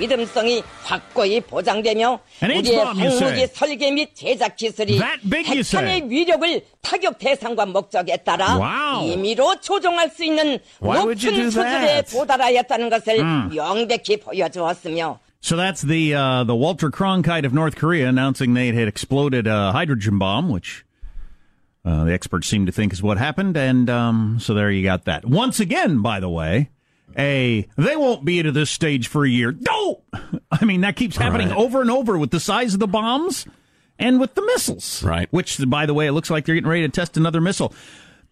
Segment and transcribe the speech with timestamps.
[0.00, 3.46] 믿음성이 확고히 보장되며 우리의 항무기?
[3.52, 5.00] 설계 및 제작 기술이?
[5.00, 9.12] 핵탄의 위력을 타격 대상과 목적에 따라 Wow.
[9.12, 11.14] 임의로 조종할 수 있는 높은
[11.50, 12.02] 수준에?
[12.02, 13.50] 도달하였다는 것을 Mm.
[13.54, 18.88] 명백히 보여주었으며 So that's the uh, the Walter Cronkite of North Korea announcing they had
[18.88, 20.84] exploded a hydrogen bomb, which
[21.82, 23.56] uh, the experts seem to think is what happened.
[23.56, 25.24] And um, so there you got that.
[25.24, 26.68] Once again, by the way,
[27.18, 29.54] a they won't be at this stage for a year.
[29.58, 30.02] No,
[30.50, 31.56] I mean that keeps happening Right.
[31.58, 33.46] over and over with the size of the bombs
[33.98, 35.02] and with the missiles.
[35.02, 35.28] Right.
[35.32, 37.72] Which, by the way, it looks like they're getting ready to test another missile.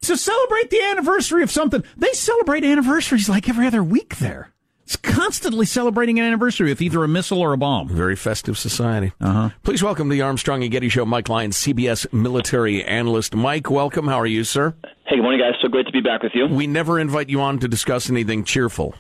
[0.02, 4.52] To celebrate the anniversary of something, they celebrate anniversaries like every other week there.
[4.88, 7.90] It's constantly celebrating an anniversary with either a missile or a bomb.
[7.90, 9.12] Very festive society.
[9.20, 9.50] Uh-huh.
[9.62, 13.34] Please welcome the Armstrong and Getty Show, Mike Lyons, CBS military analyst.
[13.34, 14.08] Mike, welcome.
[14.08, 14.74] How are you, sir?
[15.04, 15.60] Hey, good morning, guys.
[15.60, 16.46] So great to be back with you.
[16.46, 18.94] We never invite you on to discuss anything cheerful.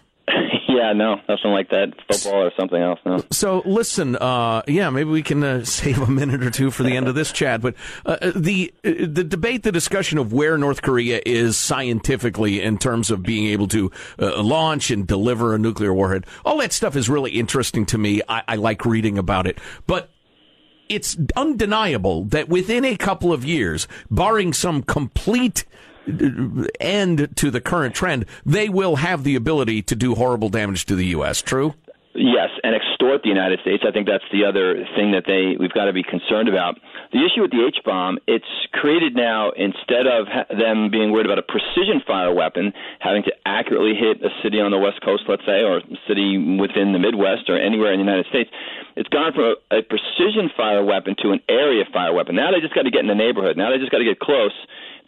[0.78, 1.92] Yeah, no, nothing like that.
[2.10, 3.00] Football or something else.
[3.04, 3.24] No.
[3.32, 6.96] So listen, uh, yeah, maybe we can uh, save a minute or two for the
[6.96, 7.60] end of this chat.
[7.60, 7.74] But
[8.06, 13.10] uh, the uh, the debate, the discussion of where North Korea is scientifically in terms
[13.10, 13.90] of being able to
[14.20, 18.22] uh, launch and deliver a nuclear warhead, all that stuff is really interesting to me.
[18.28, 20.10] I, I like reading about it, but.
[20.90, 25.78] It's undeniable that within a couple of years, barring some complete uh,
[26.80, 30.94] end to the current trend, they will have the ability to do horrible damage to
[30.94, 31.42] the U.S.
[31.42, 31.74] True?
[32.18, 33.84] Yes, and extort the United States.
[33.86, 36.74] I think that's the other thing that they we've got to be concerned about.
[37.12, 41.38] The issue with the H bomb, it's created now instead of them being worried about
[41.38, 45.46] a precision fire weapon having to accurately hit a city on the west coast, let's
[45.46, 48.50] say, or a city within the Midwest or anywhere in the United States.
[48.98, 52.34] It's gone from a, a precision fire weapon to an area fire weapon.
[52.34, 53.56] Now they just got to get in the neighborhood.
[53.56, 54.56] Now they just got to get close.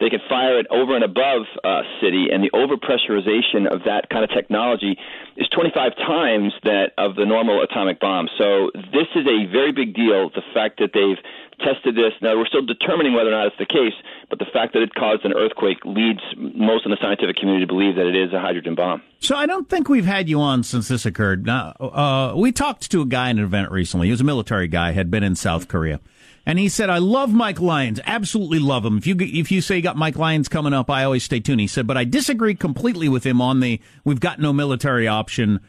[0.01, 4.23] They can fire it over and above a city, and the overpressurization of that kind
[4.25, 4.97] of technology
[5.37, 8.27] is 25 times that of the normal atomic bomb.
[8.37, 10.29] So this is a very big deal.
[10.33, 11.21] The fact that they've
[11.59, 12.13] tested this.
[12.21, 13.93] Now, we're still determining whether or not it's the case,
[14.29, 17.71] but the fact that it caused an earthquake leads most in the scientific community to
[17.71, 19.01] believe that it is a hydrogen bomb.
[19.19, 21.45] So I don't think we've had you on since this occurred.
[21.45, 24.07] Now, uh, we talked to a guy in an event recently.
[24.07, 25.99] He was a military guy, had been in South Korea.
[26.43, 28.97] And he said, "I love Mike Lyons, absolutely love him.
[28.97, 31.61] If you if you say you got Mike Lyons coming up, I always stay tuned."
[31.61, 35.59] He said, "But I disagree completely with him on the we've got no military option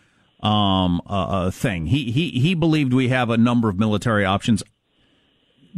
[0.43, 1.87] um, uh, uh, thing.
[1.87, 4.63] He he he believed we have a number of military options.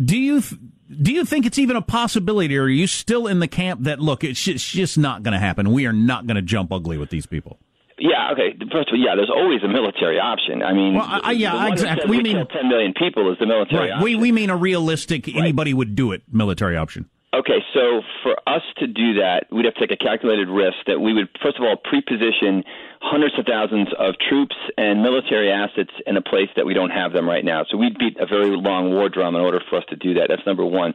[0.02, 0.60] Do you th-
[1.02, 4.00] do you think it's even a possibility, or are you still in the camp that
[4.00, 5.72] look, it's just, it's just not going to happen?
[5.72, 7.58] We are not going to jump ugly with these people.
[7.98, 8.56] Yeah, okay.
[8.72, 10.62] First of all, yeah, there's always a military option.
[10.62, 12.10] I mean, well, I, yeah, exactly.
[12.10, 13.92] We, we mean 10 million people is the military right.
[13.92, 14.04] option.
[14.04, 15.36] We we mean a realistic right.
[15.36, 17.08] anybody would do it military option.
[17.34, 21.00] Okay, so for us to do that, we'd have to take a calculated risk that
[21.00, 22.62] we would, first of all, preposition
[23.00, 27.12] hundreds of thousands of troops and military assets in a place that we don't have
[27.12, 27.64] them right now.
[27.68, 30.28] So we'd beat a very long war drum in order for us to do that.
[30.28, 30.92] That's number one.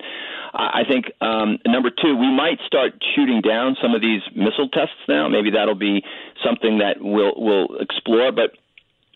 [0.54, 4.96] I think um, number two, we might start shooting down some of these missile tests
[5.10, 5.28] now.
[5.28, 6.04] Maybe that'll be
[6.44, 8.56] something that we'll we'll explore, but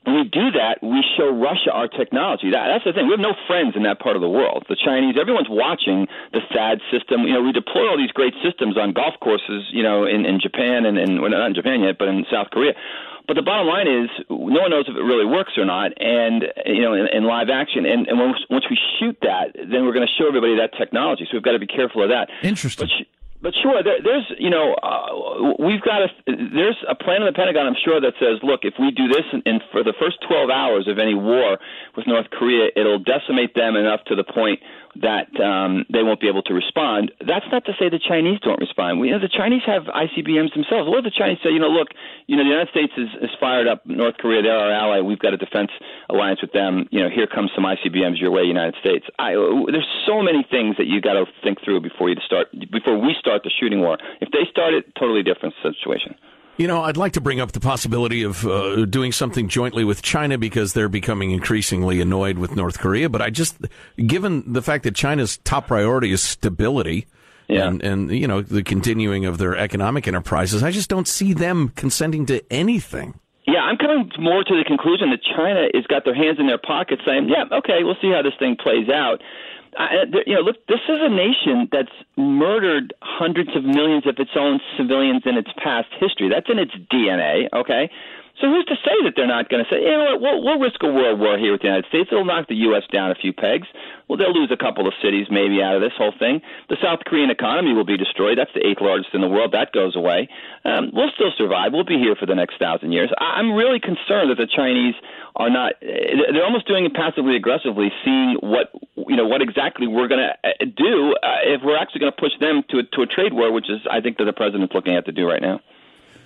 [0.05, 2.51] we do that, we show Russia our technology.
[2.51, 3.07] That, that's the thing.
[3.07, 4.65] We have no friends in that part of the world.
[4.67, 7.23] The Chinese, everyone's watching the THAAD system.
[7.23, 10.39] You know, we deploy all these great systems on golf courses, you know, in, in
[10.41, 12.73] Japan and, and well, not in Japan yet, but in South Korea.
[13.27, 16.43] But the bottom line is, no one knows if it really works or not, and
[16.65, 17.85] you know, in, in live action.
[17.85, 21.23] And, and when, once we shoot that, then we're going to show everybody that technology.
[21.31, 22.27] So we've got to be careful of that.
[22.43, 22.89] Interesting.
[22.89, 23.07] But,
[23.43, 27.35] but sure, there, there's you know uh, we've got a there's a plan in the
[27.35, 30.49] Pentagon, I'm sure, that says, look, if we do this, and for the first 12
[30.49, 31.59] hours of any war
[31.97, 34.63] with North Korea, it'll decimate them enough to the point
[35.01, 37.11] that um, they won't be able to respond.
[37.25, 38.99] That's not to say the Chinese don't respond.
[38.99, 40.85] We, you know, the Chinese have ICBMs themselves.
[40.85, 41.89] What if the Chinese say, you know, look,
[42.27, 44.43] you know, the United States is, is fired up North Korea.
[44.43, 45.01] They're our ally.
[45.01, 45.71] We've got a defense
[46.09, 46.85] alliance with them.
[46.91, 49.05] You know, here comes some ICBMs your way, United States.
[49.17, 49.33] I,
[49.71, 53.15] there's so many things that you got to think through before you start before we
[53.19, 53.97] start the shooting war.
[54.21, 56.15] If they start it, totally different situation.
[56.55, 60.03] You know, I'd like to bring up the possibility of uh, doing something jointly with
[60.03, 63.09] China because they're becoming increasingly annoyed with North Korea.
[63.09, 63.57] But I just,
[63.97, 67.07] given the fact that China's top priority is stability,
[67.47, 67.67] yeah.
[67.67, 71.69] and, and you know the continuing of their economic enterprises, I just don't see them
[71.69, 73.19] consenting to anything.
[73.47, 76.59] Yeah, I'm coming more to the conclusion that China has got their hands in their
[76.59, 79.21] pockets, saying, "Yeah, okay, we'll see how this thing plays out."
[79.77, 84.15] I, uh, you know, look, this is a nation that's murdered hundreds of millions of
[84.17, 86.29] its own civilians in its past history.
[86.29, 87.89] That's in its DNA, okay?
[88.41, 90.59] So who's to say that they're not going to say, you know what, we'll, we'll
[90.59, 92.09] risk a world war here with the United States.
[92.11, 92.81] It'll knock the U.S.
[92.91, 93.67] down a few pegs.
[94.09, 96.41] Well, they'll lose a couple of cities maybe out of this whole thing.
[96.67, 98.37] The South Korean economy will be destroyed.
[98.37, 99.53] That's the eighth largest in the world.
[99.53, 100.27] That goes away.
[100.65, 101.73] Um, we'll still survive.
[101.73, 103.13] We'll be here for the next thousand years.
[103.17, 104.95] I, I'm really concerned that the Chinese
[105.35, 105.73] are not.
[105.81, 110.33] They're almost doing it passively aggressively, seeing what you know what exactly we're going to
[110.43, 113.33] uh, do uh, if we're actually going to push them to a, to a trade
[113.33, 115.61] war, which is I think that the president's looking at to do right now.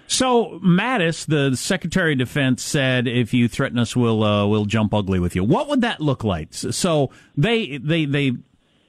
[0.08, 4.94] So Mattis, the Secretary of Defense, said, "If you threaten us, we'll uh, we'll jump
[4.94, 6.54] ugly with you." What would that look like?
[6.54, 8.32] So they they they,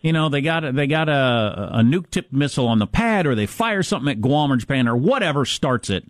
[0.00, 3.34] you know, they got they got a, a nuke tipped missile on the pad, or
[3.34, 6.04] they fire something at Guam or Japan, or whatever starts it,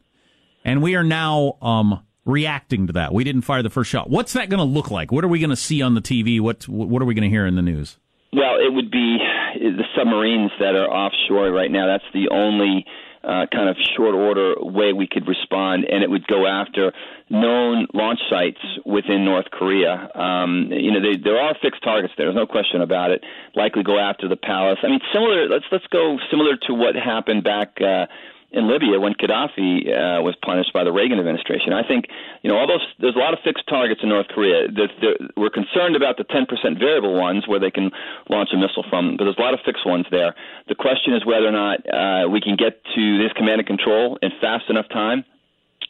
[0.63, 3.15] and we are now um, reacting to that.
[3.15, 4.11] We didn't fire the first shot.
[4.11, 5.11] What's that going to look like?
[5.11, 6.39] What are we going to see on the TV?
[6.39, 7.97] What what are we going to hear in the news?
[8.31, 9.17] Well, it would be
[9.55, 11.87] the submarines that are offshore right now.
[11.87, 12.85] That's the only
[13.25, 16.93] uh, kind of short order way we could respond, and it would go after
[17.31, 20.09] known launch sites within North Korea.
[20.15, 22.27] Um, you know, they, there are fixed targets there.
[22.27, 23.23] There's no question about it.
[23.55, 24.79] Likely go after the palace.
[24.83, 25.49] I mean, similar.
[25.49, 27.81] Let's let's go similar to what happened back.
[27.81, 28.07] Uh,
[28.50, 31.73] in Libya when Gaddafi uh, was punished by the Reagan administration.
[31.73, 32.07] I think
[32.43, 32.85] you know all those.
[32.99, 34.69] There's a lot of fixed targets in North Korea.
[34.73, 37.90] There's, there, we're concerned about the 10% variable ones where they can
[38.28, 40.35] launch a missile from, but there's a lot of fixed ones there.
[40.69, 44.19] The question is whether or not uh, we can get to this command and control
[44.23, 45.25] in fast enough time,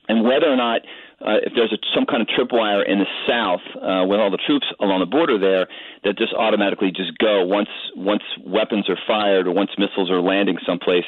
[0.08, 0.82] and whether or not
[1.20, 4.38] uh, if there's a, some kind of tripwire in the south uh, with all the
[4.46, 5.66] troops along the border there
[6.04, 10.56] that just automatically just go once once weapons are fired or once missiles are landing
[10.66, 11.04] someplace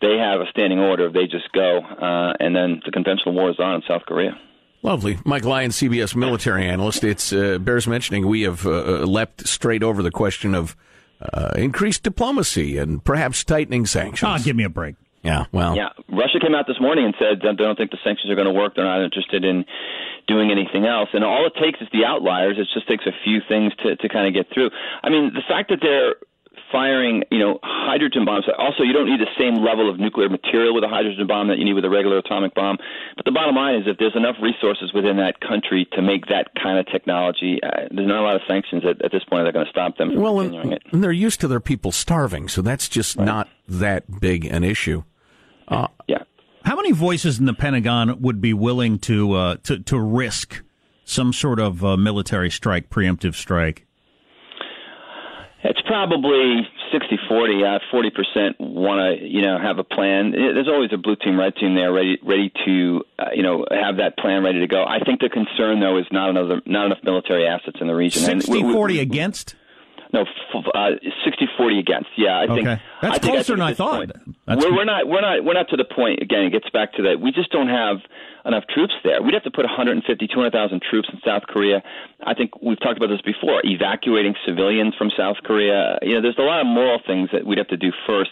[0.00, 1.10] they have a standing order.
[1.10, 4.38] They just go, uh, and then the conventional war is on in South Korea.
[4.82, 5.18] Lovely.
[5.24, 7.02] Mike Lyon, CBS military analyst.
[7.02, 10.76] It uh, bears mentioning we have uh, uh, leapt straight over the question of
[11.20, 14.40] uh, increased diplomacy and perhaps tightening sanctions.
[14.40, 14.94] Oh, give me a break.
[15.22, 15.76] Yeah, well.
[15.76, 18.46] Yeah, Russia came out this morning and said they don't think the sanctions are going
[18.46, 18.74] to work.
[18.76, 19.64] They're not interested in
[20.26, 21.08] doing anything else.
[21.12, 22.56] And all it takes is the outliers.
[22.58, 24.70] It just takes a few things to, to kind of get through.
[25.02, 26.14] I mean, the fact that they're
[26.70, 28.44] firing, you know, hydrogen bombs.
[28.58, 31.58] Also, you don't need the same level of nuclear material with a hydrogen bomb that
[31.58, 32.76] you need with a regular atomic bomb.
[33.16, 36.50] But the bottom line is, if there's enough resources within that country to make that
[36.60, 39.48] kind of technology, uh, there's not a lot of sanctions at, at this point that
[39.48, 40.82] are going to stop them from Well, and, it.
[40.92, 45.04] and they're used to their people starving, so that's just not that big an issue.
[46.06, 46.18] Yeah.
[46.64, 50.62] How many voices in the Pentagon would be willing to uh, to to risk
[51.04, 53.86] some sort of uh, military strike, preemptive strike?
[55.64, 56.60] It's probably
[56.92, 57.64] 60 40.
[57.64, 60.32] Uh, 40% want to, you know, have a plan.
[60.32, 63.66] Eh, There's always a blue team, red team there ready, ready to, uh, you know,
[63.70, 64.84] have that plan ready to go.
[64.84, 68.30] I think the concern, though, is not, another, not enough military assets in the region.
[68.30, 69.56] And 60 we- we- 40 against?
[70.12, 70.20] No,
[70.74, 70.90] uh,
[71.26, 72.08] 60-40 against.
[72.16, 74.10] Yeah, I think That's I think closer than I thought.
[74.14, 75.06] point- That's we're, we're not.
[75.06, 75.44] We're not.
[75.44, 76.22] We're not to the point.
[76.22, 77.20] Again, it gets back to that.
[77.20, 77.98] We just don't have
[78.44, 79.22] enough troops there.
[79.22, 81.82] We'd have to put 150, 200,000 troops in South Korea.
[82.24, 83.60] I think we've talked about this before.
[83.64, 85.98] Evacuating civilians from South Korea.
[86.02, 88.30] You know, there's a lot of moral things that we'd have to do first.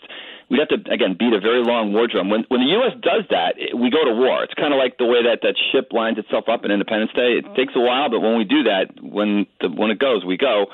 [0.48, 2.30] We'd have to again beat a very long war drum.
[2.30, 2.94] When when the U.S.
[3.02, 4.42] does that, it- we go to war.
[4.44, 7.42] It's kind of like the way that that ship lines itself up in Independence Day.
[7.42, 10.36] It takes a while, but when we do that, when the when it goes, we
[10.36, 10.66] go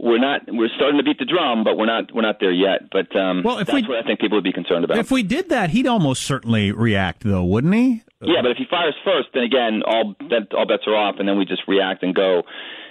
[0.00, 2.90] we're not we're starting to beat the drum, but we're not we're not there yet.
[2.92, 4.98] But um, Well, if that's we- what I think people would be concerned about.
[4.98, 8.02] If we did that, he'd almost certainly react, though, wouldn't he?
[8.22, 11.28] yeah, but if he fires first, then again, all that all bets are off, and
[11.28, 12.42] then we just react and go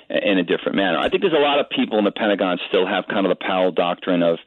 [0.09, 0.97] in a different manner.
[0.97, 3.43] I think there's a lot of people in the Pentagon still have kind of the
[3.43, 4.37] Powell doctrine of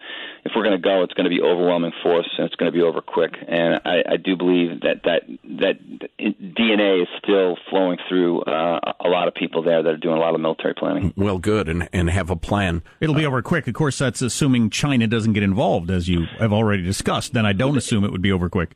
[0.45, 2.77] if we're going to go, it's going to be overwhelming force and it's going to
[2.77, 3.35] be over quick.
[3.47, 5.23] And I, I do believe that that
[5.61, 5.79] that
[6.19, 10.21] DNA is still flowing through uh, a lot of people there that are doing a
[10.21, 11.13] lot of military planning.
[11.17, 12.83] Well, good, and, and have a plan.
[13.01, 13.67] It'll be over quick.
[13.67, 17.33] Of course, that's assuming China doesn't get involved, as you have already discussed.
[17.33, 18.75] Then I don't assume it would be over quick.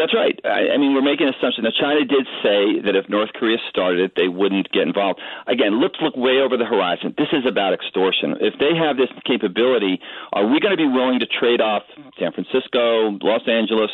[0.00, 0.32] That's right.
[0.48, 1.64] I, I mean, we're making an assumption.
[1.64, 5.20] Now, China did say that if North Korea started it, they wouldn't get involved.
[5.46, 7.12] Again, let's look way over the horizon.
[7.18, 8.40] This is about extortion.
[8.40, 10.00] If they have this capability,
[10.32, 11.82] are we going to be willing to trade off
[12.18, 13.90] San Francisco, Los Angeles,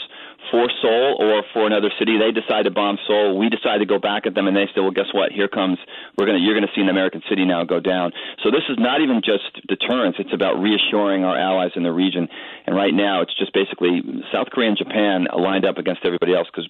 [0.50, 2.18] for Seoul or for another city?
[2.18, 3.36] They decide to bomb Seoul.
[3.36, 5.32] We decide to go back at them, and they say, "Well, guess what?
[5.32, 5.78] Here comes
[6.16, 8.12] we're to you're going to see an American city now go down."
[8.42, 12.28] So this is not even just deterrence; it's about reassuring our allies in the region.
[12.66, 16.48] And right now, it's just basically South Korea and Japan lined up against everybody else
[16.52, 16.68] because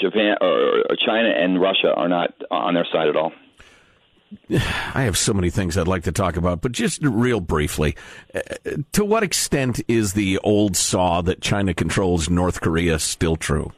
[0.00, 3.32] Japan or China and Russia are not on their side at all.
[4.50, 7.96] I have so many things I'd like to talk about, but just real briefly,
[8.34, 8.40] uh,
[8.92, 13.72] to what extent is the old saw that China controls North Korea still true?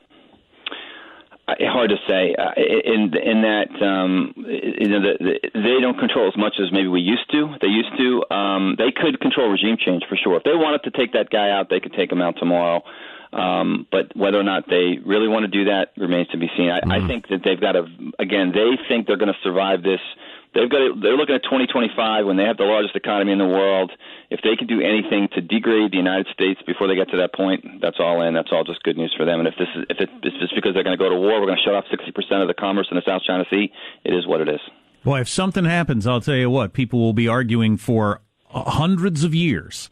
[1.46, 2.34] Uh, hard to say.
[2.38, 6.72] Uh, in in that um, you know, the, the, they don't control as much as
[6.72, 7.54] maybe we used to.
[7.60, 8.34] They used to.
[8.34, 10.36] Um, they could control regime change for sure.
[10.36, 12.82] If they wanted to take that guy out, they could take him out tomorrow.
[13.34, 16.70] Um, but whether or not they really want to do that remains to be seen.
[16.70, 17.84] I, I think that they've got to.
[18.18, 20.00] Again, they think they're going to survive this.
[20.54, 20.78] They've got.
[20.78, 23.92] To, they're looking at 2025 when they have the largest economy in the world.
[24.30, 27.34] If they can do anything to degrade the United States before they get to that
[27.34, 28.34] point, that's all in.
[28.34, 29.40] That's all just good news for them.
[29.40, 31.40] And if this is if it, it's just because they're going to go to war,
[31.40, 33.70] we're going to shut off 60% of the commerce in the South China Sea.
[34.04, 34.60] It is what it is.
[35.04, 39.34] Well, if something happens, I'll tell you what, people will be arguing for hundreds of
[39.34, 39.90] years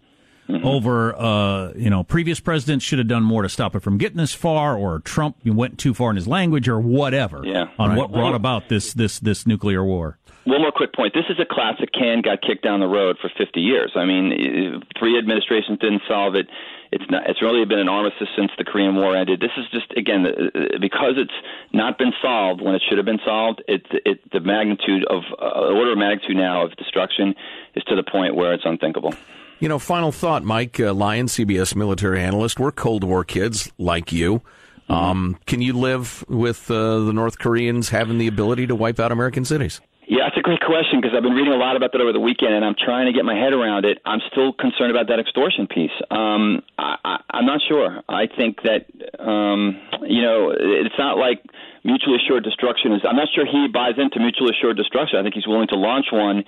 [0.49, 4.18] over, uh, you know, previous presidents should have done more to stop it from getting
[4.18, 7.66] this far, or Trump went too far in his language, or whatever, Yeah.
[7.78, 7.99] on Right.
[7.99, 10.18] what brought about this this this nuclear war.
[10.44, 11.14] One more quick point.
[11.14, 13.92] This is a classic can got kicked down the road for 50 years.
[13.94, 16.49] I mean, three administrations didn't solve it.
[16.90, 17.30] It's not.
[17.30, 19.40] It's really been an armistice since the Korean War ended.
[19.40, 21.32] This is just again eh, because it's
[21.72, 23.62] not been solved when it should have been solved.
[23.68, 27.34] It, it the magnitude of uh, order of magnitude now of destruction
[27.76, 29.14] is to the point where it's unthinkable.
[29.62, 32.59] You know, final thought, Mike uh, Lyon, CBS military analyst.
[32.59, 34.42] We're Cold War kids like you.
[34.88, 39.12] Um, can you live with uh, the North Koreans having the ability to wipe out
[39.12, 39.81] American cities?
[40.09, 42.19] Yeah, it's a great question because I've been reading a lot about that over the
[42.19, 44.02] weekend, and I'm trying to get my head around it.
[44.04, 45.95] I'm still concerned about that extortion piece.
[46.11, 48.02] Um, I, I, I'm not sure.
[48.09, 48.90] I think that
[49.23, 51.38] um, you know it's not like
[51.85, 53.02] mutually assured destruction is.
[53.09, 55.21] I'm not sure he buys into mutually assured destruction.
[55.21, 56.42] I think he's willing to launch one.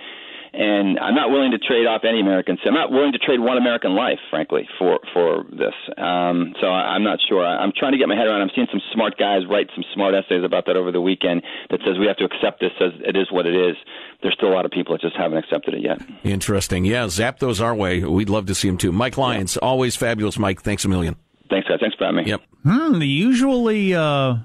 [0.55, 2.59] And I'm not willing to trade off any American.
[2.65, 5.75] I'm not willing to trade one American life, frankly, for for this.
[5.99, 7.45] Um, so I, I'm not sure.
[7.45, 8.41] I, I'm trying to get my head around.
[8.41, 11.43] I'm seeing some smart guys write some smart essays about that over the weekend.
[11.71, 13.77] That says we have to accept this as it is what it is.
[14.23, 16.01] There's still a lot of people that just haven't accepted it yet.
[16.23, 16.85] Interesting.
[16.85, 18.05] Yeah, zap those our way.
[18.05, 18.93] We'd love to see them too.
[18.93, 20.63] Mike Lyons, always fabulous, Mike.
[20.63, 21.17] Thanks a million.
[21.51, 21.79] Thanks, guys.
[21.81, 22.31] Thanks for having me.
[22.31, 22.41] Yep.
[22.63, 24.37] Hmm, the usually, uh,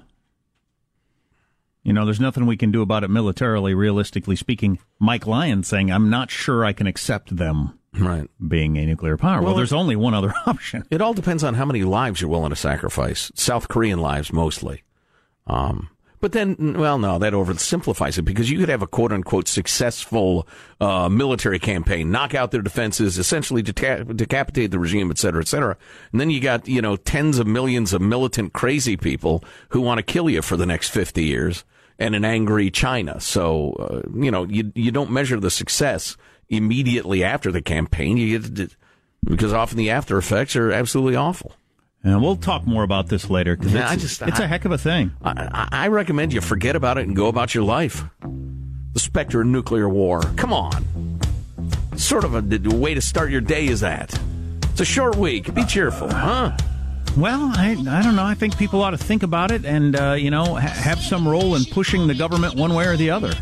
[1.90, 4.78] you know, there's nothing we can do about it militarily, realistically speaking.
[5.00, 8.30] Mike Lyon saying, I'm not sure I can accept them Right.
[8.46, 9.38] being a nuclear power.
[9.40, 10.84] Well, Well, there's only one other option.
[10.88, 13.32] It all depends on how many lives you're willing to sacrifice.
[13.34, 14.84] South Korean lives mostly.
[15.48, 15.88] Um,
[16.20, 20.46] But then, well, no, that oversimplifies it because you could have a quote unquote successful
[20.80, 25.48] uh, military campaign, knock out their defenses, essentially deca- decapitate the regime, et cetera, et
[25.48, 25.76] cetera.
[26.12, 29.98] And then you got, you know, tens of millions of militant crazy people who want
[29.98, 31.64] to kill you for the next 50 years
[32.00, 33.20] and an angry China.
[33.20, 36.16] So, uh, you know, you, you don't measure the success
[36.48, 38.16] immediately after the campaign.
[38.16, 38.74] You get,
[39.22, 41.52] because often the after effects are absolutely awful.
[42.02, 44.64] And we'll talk more about this later because Yeah, it's, just- it's a I- heck
[44.64, 45.12] of a thing.
[45.22, 48.02] I, I I recommend you forget about it and go about your life.
[48.94, 50.20] The specter of nuclear war.
[50.36, 51.20] Come on.
[51.96, 54.18] Sort of a way to start your day is that.
[54.70, 55.52] It's a short week.
[55.54, 56.56] Be cheerful, huh?
[57.16, 58.24] Well, I, I don't know.
[58.24, 61.26] I think people ought to think about it and, uh, you know, ha- have some
[61.26, 63.32] role in pushing the government one way or the other.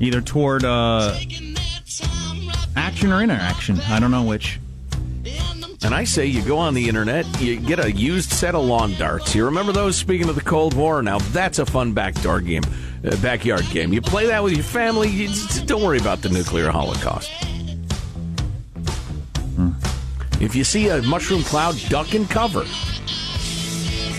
[0.00, 1.16] Either toward uh,
[2.76, 3.80] action or interaction.
[3.88, 4.60] I don't know which.
[5.82, 8.94] And I say you go on the internet, you get a used set of lawn
[8.94, 9.34] darts.
[9.34, 9.96] You remember those?
[9.96, 12.62] Speaking of the Cold War, now that's a fun backdoor game,
[13.04, 13.92] uh, backyard game.
[13.92, 15.08] You play that with your family.
[15.08, 17.30] You just don't worry about the nuclear holocaust.
[20.40, 22.64] If you see a mushroom cloud, duck and cover.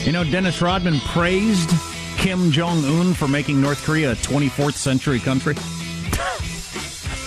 [0.04, 1.72] You know, Dennis Rodman praised
[2.18, 5.56] Kim Jong Un for making North Korea a 24th century country.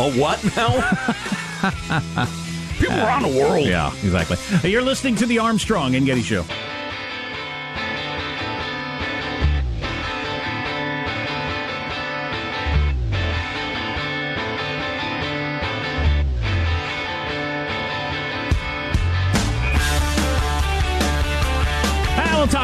[0.00, 0.79] A what now?
[2.79, 3.67] People around the world.
[3.67, 4.71] Yeah, exactly.
[4.71, 6.45] You're listening to the Armstrong and Getty Show.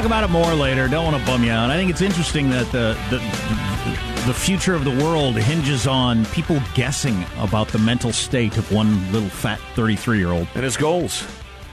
[0.05, 0.87] Talk about it more later.
[0.87, 1.71] Don't want to bum you out.
[1.71, 3.19] I think it's interesting that the, the
[4.27, 9.11] the future of the world hinges on people guessing about the mental state of one
[9.13, 10.47] little fat 33 year old.
[10.55, 11.27] And his goals.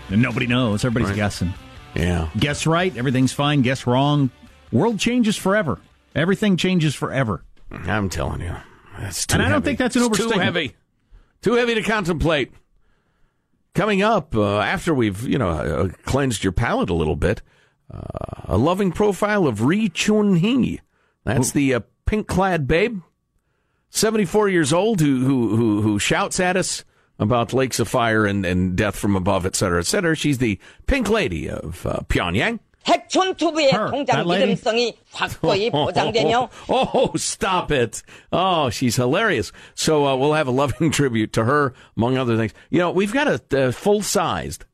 [0.10, 0.86] And nobody knows.
[0.86, 1.16] Everybody's Right.
[1.16, 1.54] guessing.
[1.94, 2.30] Yeah.
[2.40, 3.62] Guess right, everything's fine.
[3.64, 4.30] Guess wrong.
[4.72, 5.80] World changes forever.
[6.16, 7.44] Everything changes forever.
[7.70, 8.56] I'm telling you.
[8.98, 9.66] That's too And I don't heavy.
[9.66, 10.74] think that's an It's Too heavy.
[11.42, 12.52] Too heavy to contemplate.
[13.74, 17.42] Coming up, uh, after we've, you know, uh, cleansed your palate a little bit,
[17.93, 18.01] uh,
[18.45, 20.81] a loving profile of Ri Chun Hee.
[21.25, 23.01] That's the uh, pink clad babe,
[23.91, 26.85] 74 years old, who, who, who, who shouts at us
[27.19, 30.15] about lakes of fire and, and death from above, et cetera, et cetera.
[30.15, 32.61] She's the pink lady of uh, Pyongyang.
[32.87, 34.55] 핵촌 투부의 Her, 통장 that lady?
[34.55, 38.03] 믿음성이 확고히 보장되며 Oh, stop it.
[38.31, 39.51] Oh, she's hilarious.
[39.75, 42.55] So uh, we'll have a loving tribute to her, among other things.
[42.71, 44.67] You know, we've got a, a full sized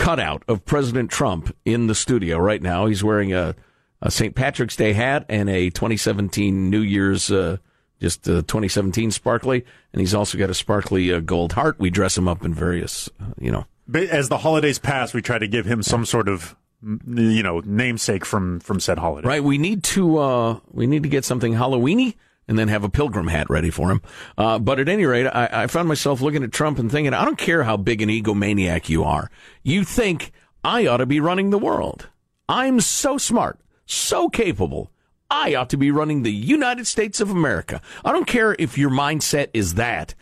[0.00, 2.86] cutout of President Trump in the studio right now.
[2.86, 3.54] He's wearing a,
[4.00, 4.34] a St.
[4.34, 7.58] Patrick's Day hat and a 2017 New Year's, uh,
[8.00, 9.64] just uh, 2017 sparkly.
[9.92, 11.78] And he's also got a sparkly uh, gold heart.
[11.78, 13.66] We dress him up in various, uh, you know.
[13.94, 18.24] As the holidays pass, we try to give him some sort of, you know, namesake
[18.24, 19.28] from from said holiday.
[19.28, 19.44] Right.
[19.44, 22.14] We need to uh, we need to get something Halloweeny
[22.48, 24.02] and then have a pilgrim hat ready for him.
[24.36, 27.24] Uh, but at any rate, I, I found myself looking at Trump and thinking, I
[27.24, 29.30] don't care how big an egomaniac you are.
[29.62, 30.32] You think
[30.64, 32.08] I ought to be running the world.
[32.48, 34.90] I'm so smart, so capable.
[35.30, 37.80] I ought to be running the United States of America.
[38.04, 40.14] I don't care if your mindset is that.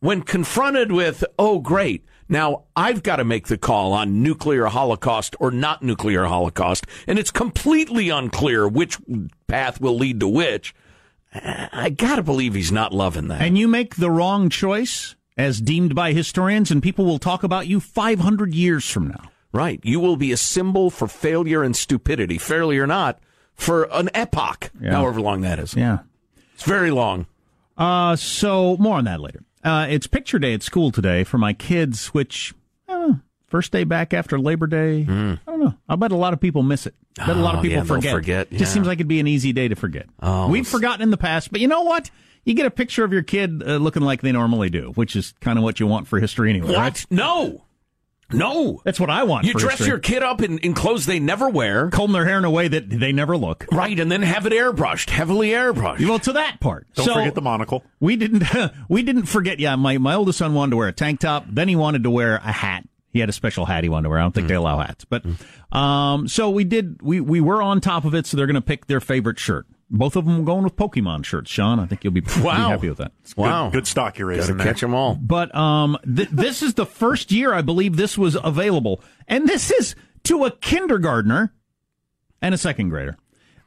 [0.00, 5.36] When confronted with, oh, great, now I've got to make the call on nuclear holocaust
[5.38, 8.96] or not nuclear holocaust, and it's completely unclear which
[9.46, 10.74] path will lead to which.
[11.32, 13.40] I got to believe he's not loving that.
[13.42, 17.66] And you make the wrong choice, as deemed by historians, and people will talk about
[17.66, 19.30] you 500 years from now.
[19.52, 19.80] Right.
[19.82, 23.18] You will be a symbol for failure and stupidity, fairly or not,
[23.54, 24.92] for an epoch, Yeah.
[24.92, 25.74] however long that is.
[25.74, 25.98] Yeah.
[26.54, 27.26] It's very long.
[27.76, 29.42] Uh, so more on that later.
[29.64, 32.54] Uh, it's picture day at school today for my kids, which
[33.50, 35.02] first day back after Labor Day.
[35.02, 35.74] I don't know.
[35.88, 36.94] I bet a lot of people miss it.
[37.18, 37.56] I bet a lot Hmm.
[37.56, 38.12] Oh, of people yeah, they'll forget.
[38.12, 40.06] forget, Just seems like it'd be an easy day to forget.
[40.22, 42.10] Oh, We've it's- forgotten in the past, but you know what?
[42.44, 45.34] You get a picture of your kid uh, looking like they normally do, which is
[45.42, 46.68] kind of what you want for history anyway.
[46.68, 46.78] What?
[46.78, 47.06] Right?
[47.10, 47.64] No.
[48.32, 48.80] No.
[48.84, 49.44] That's what I want.
[49.44, 49.88] You for dress history.
[49.88, 51.90] your kid up in, in clothes they never wear.
[51.90, 53.66] comb their hair in a way that they never look.
[53.72, 56.06] Right, and then have it airbrushed, heavily airbrushed.
[56.08, 56.86] Well, to that part.
[56.94, 57.82] Don't so, forget the monocle.
[57.98, 58.44] We didn't.
[58.88, 59.58] we didn't forget.
[59.58, 61.44] Yeah, my my oldest son wanted to wear a tank top.
[61.48, 62.84] Then he wanted to wear a hat.
[63.12, 64.18] He had a special hat he wanted to wear.
[64.18, 65.24] I don't think they allow hats, but
[65.76, 67.00] um, so we did.
[67.02, 68.26] We we were on top of it.
[68.26, 69.66] So they're going to pick their favorite shirt.
[69.92, 71.50] Both of them were going with Pokemon shirts.
[71.50, 72.68] Sean, I think you'll be, be Wow.
[72.68, 73.10] happy with that.
[73.36, 73.64] wow.
[73.70, 75.16] Good, good stock you're Got raising to catch them all.
[75.16, 79.72] But um, th- this is the first year I believe this was available, and this
[79.72, 81.52] is to a kindergartner
[82.40, 83.16] and a second grader.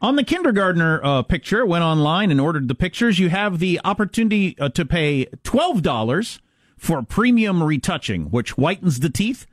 [0.01, 3.19] On the kindergartner uh, picture, went online and ordered the pictures.
[3.19, 6.39] You have the opportunity uh, to pay twelve dollars
[6.77, 9.45] for premium retouching, which whitens the teeth,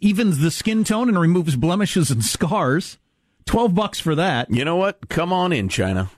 [0.00, 2.98] evens the skin tone and removes blemishes and scars.
[3.46, 4.50] 12 bucks for that.
[4.50, 5.08] You know what?
[5.08, 6.10] Come on in, China.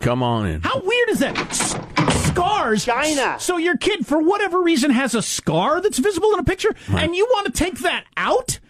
[0.00, 0.62] Come on in.
[0.62, 1.36] How weird is that?
[1.50, 1.76] S-
[2.30, 2.84] scars.
[2.86, 3.36] China.
[3.38, 7.14] So your kid, for whatever reason, has a scar that's visible in a picture, and
[7.14, 8.60] you want to take that out?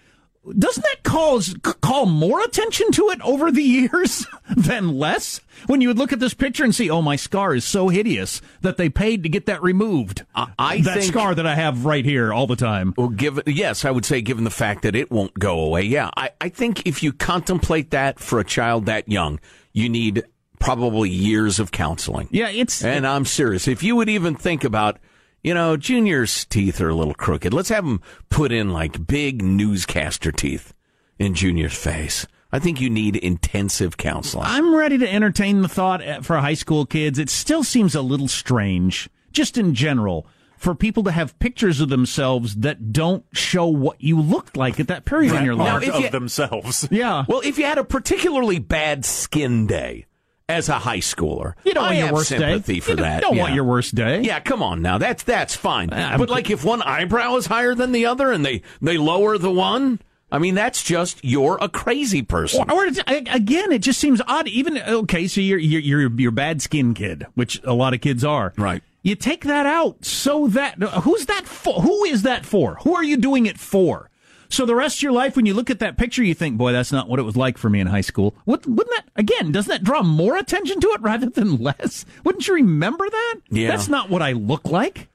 [0.59, 5.41] Doesn't that cause call more attention to it over the years than less?
[5.67, 8.41] When you would look at this picture and see, oh, my scar is so hideous
[8.63, 10.25] that they paid to get that removed.
[10.35, 12.95] I- I that think- scar that I have right here all the time.
[12.97, 15.83] Well, given yes, I would say given the fact that it won't go away.
[15.83, 19.39] Yeah, I, I think if you contemplate that for a child that young,
[19.73, 20.25] you need
[20.59, 22.29] probably years of counseling.
[22.31, 23.67] Yeah, it's And I'm serious.
[23.69, 24.99] If you would even think about,
[25.43, 27.53] you know, Junior's teeth are a little crooked.
[27.55, 30.75] Let's have him put in like big newscaster teeth
[31.19, 32.27] in Junior's face.
[32.53, 34.45] I think you need intensive counseling.
[34.47, 37.19] I'm ready to entertain the thought uh, for high school kids.
[37.19, 40.27] It still seems a little strange, just in general,
[40.59, 44.89] for people to have pictures of themselves that don't show what you looked like at
[44.89, 45.85] that period in your Now, life.
[45.85, 46.89] if of you- themselves.
[46.91, 47.25] yeah.
[47.29, 50.07] Well, if you had a particularly bad skin day
[50.51, 52.39] as a high schooler, You don't I want your have worst day.
[52.39, 53.21] sympathy for you don't- that.
[53.23, 53.43] Don't yeah.
[53.43, 54.21] want your worst day.
[54.23, 54.99] Yeah, come on now.
[54.99, 55.91] That's that's fine.
[55.93, 59.39] Uh, but like if one eyebrow is higher than the other and they they lower
[59.39, 60.01] the one,
[60.33, 62.71] I mean that's just you're a crazy person.
[62.71, 64.49] Or, or again, it just seems odd.
[64.49, 68.25] Even okay, so you're you're you're, you're bad skin kid, which a lot of kids
[68.25, 68.53] are.
[68.59, 68.83] Right.
[69.03, 71.81] You take that out so that who's that for?
[71.81, 72.75] Who is that for?
[72.83, 74.10] Who are you doing it for?
[74.51, 76.73] So the rest of your life, when you look at that picture, you think, "Boy,
[76.73, 79.53] that's not what it was like for me in high school." What, wouldn't that again?
[79.53, 82.05] Doesn't that draw more attention to it rather than less?
[82.25, 83.37] Wouldn't you remember that?
[83.49, 83.69] Yeah.
[83.69, 85.09] that's not what I look like.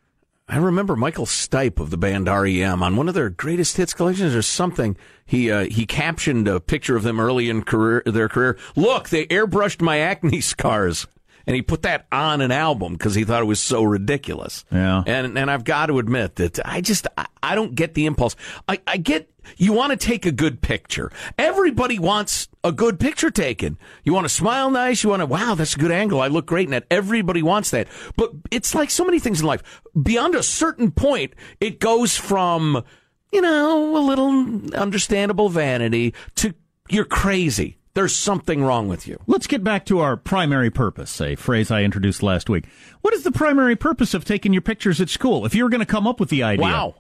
[0.48, 4.36] I remember Michael Stipe of the band REM on one of their greatest hits collections
[4.36, 4.96] or something.
[5.26, 8.58] He uh, he captioned a picture of them early in career their career.
[8.76, 11.08] Look, they airbrushed my acne scars.
[11.48, 14.66] And he put that on an album because he thought it was so ridiculous.
[14.72, 15.04] Yeah.
[15.06, 18.36] And and I've got to admit that I just I, I don't get the impulse.
[18.68, 21.12] I, I get you want to take a good picture.
[21.38, 23.78] Everybody wants a good picture taken.
[24.04, 25.04] You want to smile nice.
[25.04, 26.22] You want to wow, that's a good angle.
[26.22, 26.86] I look great in that.
[26.90, 27.88] Everybody wants that.
[28.18, 29.82] But it's like so many things in life.
[30.02, 32.84] Beyond a certain point, it goes from
[33.32, 36.54] you know a little understandable vanity to
[36.90, 37.78] you're crazy.
[37.96, 39.22] There's something wrong with you.
[39.26, 42.66] Let's get back to our primary purpose, a phrase I introduced last week.
[43.00, 45.46] What is the primary purpose of taking your pictures at school?
[45.46, 46.96] If you were going to come up with the idea, Wow.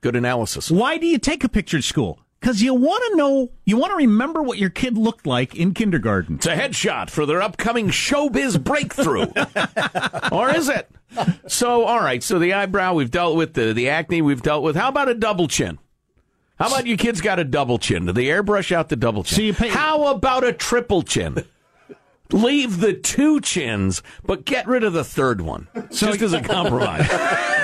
[0.00, 0.70] Good analysis.
[0.70, 2.20] why do you take a picture at school?
[2.40, 5.74] Because you want to know, you want to remember what your kid looked like in
[5.74, 6.36] kindergarten.
[6.36, 9.26] It's a headshot for their upcoming showbiz breakthrough.
[10.36, 10.88] or is it?
[11.48, 12.22] So, all right.
[12.22, 14.76] So the eyebrow we've dealt with, the, the acne we've dealt with.
[14.76, 15.78] How about a double chin?
[16.62, 18.06] How about you kids got a double chin?
[18.06, 19.36] Do they airbrush out the double chin?
[19.36, 21.44] So you pay- How about a triple chin?
[22.30, 27.08] Leave the two chins, but get rid of the third one, just as a compromise.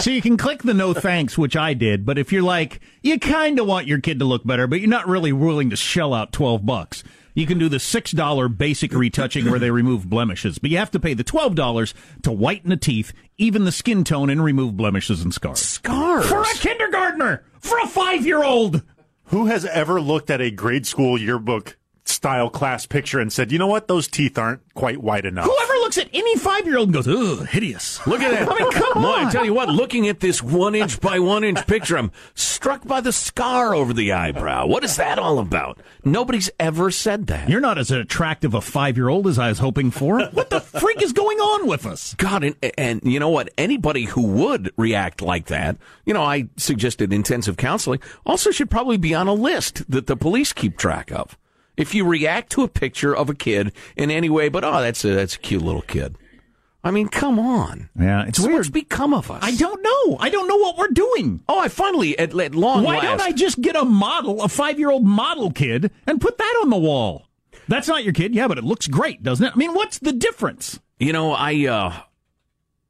[0.00, 3.18] So you can click the no thanks, which I did, but if you're like, you
[3.18, 6.12] kind of want your kid to look better, but you're not really willing to shell
[6.12, 7.02] out 12 bucks,
[7.34, 11.00] you can do the $6 basic retouching where they remove blemishes, but you have to
[11.00, 15.34] pay the $12 to whiten the teeth, even the skin tone, and remove blemishes and
[15.34, 15.60] scars.
[15.60, 16.26] Scars.
[16.26, 17.44] For a kindergartner!
[17.60, 18.82] For a five year old!
[19.28, 23.58] Who has ever looked at a grade school yearbook style class picture and said, you
[23.58, 25.46] know what, those teeth aren't quite white enough?
[25.46, 28.06] Whoever looks at any five year old and goes, ugh, hideous.
[28.06, 28.48] Look at that.
[28.50, 29.26] I mean, come on.
[29.26, 32.86] I tell you what, looking at this one inch by one inch picture, I'm struck
[32.86, 34.66] by the scar over the eyebrow.
[34.66, 35.80] What is that all about?
[36.04, 37.48] Nobody's ever said that.
[37.48, 40.20] You're not as attractive a five year old as I was hoping for.
[40.28, 42.14] What the freak is going on with us?
[42.14, 43.50] God, and, and you know what?
[43.56, 48.96] Anybody who would react like that, you know, I suggested intensive counseling, also should probably
[48.96, 51.38] be on a list that the police keep track of.
[51.76, 55.04] If you react to a picture of a kid in any way, but oh, that's
[55.04, 56.16] a that's a cute little kid.
[56.86, 57.88] I mean, come on.
[57.98, 58.58] Yeah, it's So weird.
[58.58, 59.40] what's become of us?
[59.42, 60.18] I don't know.
[60.20, 61.40] I don't know what we're doing.
[61.48, 63.04] Oh, I finally at, at long Why last.
[63.04, 66.58] don't I just get a model, a five year old model kid, and put that
[66.62, 67.26] on the wall?
[67.68, 69.52] That's not your kid, yeah, but it looks great, doesn't it?
[69.54, 70.78] I mean, what's the difference?
[70.98, 71.92] You know, I uh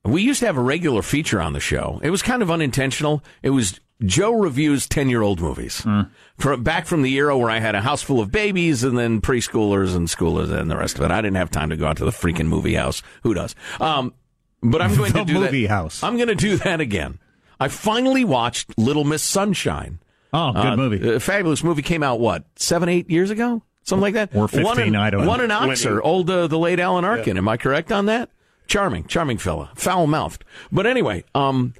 [0.04, 2.00] we used to have a regular feature on the show.
[2.02, 3.22] It was kind of unintentional.
[3.42, 5.86] It was Joe reviews 10-year-old movies.
[6.36, 9.20] From back from the era where I had a house full of babies and then
[9.20, 11.10] preschoolers and schoolers and the rest of it.
[11.12, 13.02] I didn't have time to go out to the freaking movie house.
[13.22, 13.54] Who does?
[13.80, 14.12] Um
[14.62, 15.68] but I'm going The to do movie that.
[15.68, 16.02] house.
[16.02, 17.18] I'm going to do that again.
[17.60, 19.98] I finally watched Little Miss Sunshine.
[20.32, 21.14] Oh, good Uh, movie.
[21.16, 24.64] A fabulous movie came out what seven, eight years ago, something like that, Or 15,
[24.64, 25.28] One in, I don't know.
[25.28, 27.36] One in Oscar, old uh, the late Alan Arkin.
[27.38, 28.30] Am I correct on that?
[28.66, 30.44] Charming, charming fella, foul mouthed.
[30.72, 31.74] But anyway, um,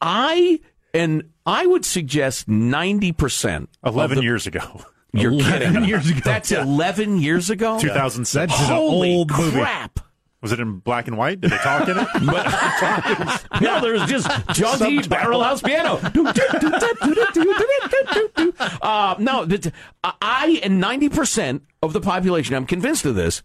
[0.00, 0.60] I
[0.94, 3.68] and I would suggest ninety percent.
[3.84, 4.82] 11 years ago.
[5.12, 5.84] You're 11 kidding.
[5.88, 6.20] years ago.
[6.24, 7.78] That's eleven years ago.
[7.80, 8.48] 2007.
[8.48, 9.60] That's an Holy old movie.
[9.60, 10.00] crap!
[10.40, 11.40] Was it in black and white?
[11.40, 12.08] Did they talk in it?
[12.26, 15.08] But no, there's just jaunty Subtitle.
[15.08, 16.00] barrel house piano.
[18.82, 19.46] uh, no,
[20.20, 23.42] I and ninety percent of the population, I'm convinced of this,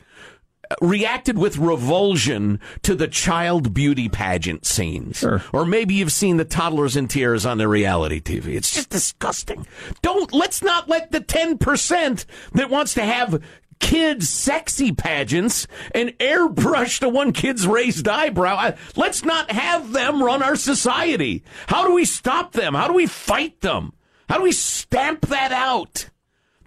[0.81, 5.17] reacted with revulsion to the child beauty pageant scenes.
[5.17, 5.41] Sure.
[5.53, 8.55] Or maybe you've seen the toddlers in tears on the reality TV.
[8.55, 9.65] It's just disgusting.
[10.01, 13.41] Don't let's not let the ten percent that wants to have
[13.79, 18.55] kids sexy pageants and airbrush to one kid's raised eyebrow.
[18.55, 21.43] I- Let's not have them run our society.
[21.67, 22.73] How do we stop them?
[22.73, 23.93] How do we fight them?
[24.27, 26.09] How do we stamp that out?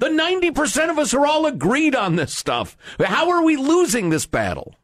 [0.00, 2.74] The 90% of us are all agreed on this stuff.
[2.98, 4.74] How are we losing this battle?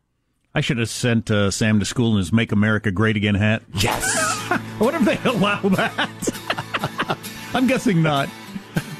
[0.54, 3.62] I should have sent uh, Sam to school in his "Make America Great Again" hat.
[3.74, 4.04] Yes.
[4.50, 7.18] I wonder if they allow that.
[7.54, 8.28] I'm guessing not.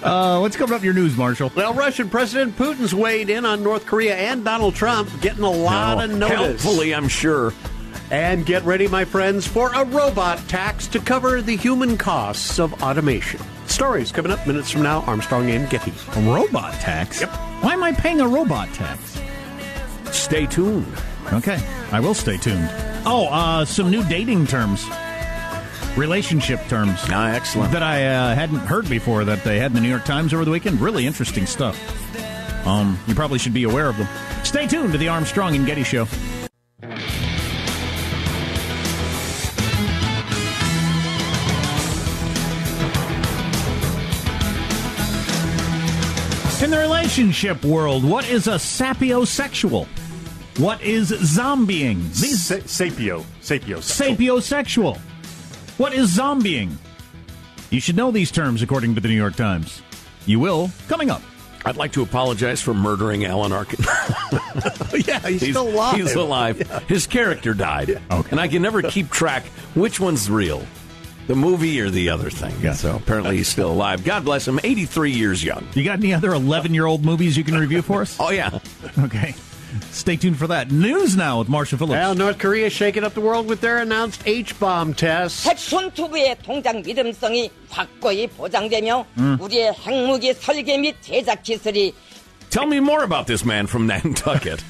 [0.03, 1.53] Uh, what's coming up in your news, Marshall?
[1.55, 6.03] Well, Russian President Putin's weighed in on North Korea and Donald Trump, getting a lot
[6.03, 6.63] of notice.
[6.63, 7.53] Helpfully, I'm sure.
[8.11, 12.83] And get ready, my friends, for a robot tax to cover the human costs of
[12.83, 13.41] automation.
[13.67, 15.01] Stories coming up minutes from now.
[15.03, 15.93] Armstrong and Getty.
[16.15, 17.21] A robot tax?
[17.21, 17.31] Yep.
[17.63, 19.21] Why am I paying a robot tax?
[20.13, 20.87] Stay tuned.
[21.33, 22.71] Okay, I will stay tuned.
[23.05, 24.87] Oh, uh, some new dating terms,
[25.97, 27.01] relationship terms.
[27.09, 27.73] Ah, excellent.
[27.73, 30.45] That I uh, hadn't heard before that they had in the New York Times over
[30.45, 30.81] the weekend.
[30.81, 31.77] Really interesting stuff.
[32.67, 34.09] Um, you probably should be aware of them.
[34.45, 36.07] Stay tuned to the Armstrong and Getty Show.
[47.17, 49.87] Relationship world, what is a sapiosexual?
[50.59, 52.03] What is zombieing?
[52.21, 53.25] These Sa- sapio.
[53.41, 53.79] Sapio.
[53.79, 54.99] sapiosexual.
[55.79, 56.73] What is zombieing?
[57.71, 59.81] You should know these terms according to the New York Times.
[60.27, 61.23] You will coming up.
[61.65, 63.83] I'd like to apologize for murdering Alan Arkin.
[65.07, 65.97] yeah, he's, still alive.
[65.97, 66.59] He's alive.
[66.87, 67.99] His character died.
[68.11, 68.29] Okay.
[68.31, 70.67] And I can never keep track which one's real
[71.28, 72.54] The movie or the other thing.
[72.62, 72.74] Yeah.
[72.74, 74.04] So apparently he's still alive.
[74.04, 74.60] God bless him.
[74.64, 75.66] 83 years young.
[75.74, 78.18] You got any other 11 year old movies you can review for us?
[78.20, 78.60] Oh, yeah.
[79.00, 79.36] Okay.
[79.92, 80.70] Stay tuned for that.
[80.72, 81.92] News now with Marsha Phillips.
[81.92, 85.46] Well, North Korea shaking up the world with their announced H-bomb tests.
[85.48, 89.06] 핵촌 투부의 통장 믿음성이 확고히 보장되며
[89.40, 91.94] 우리의 핵무기 설계 및 제작 기술이
[92.50, 94.62] Tell me more about this man from Nantucket.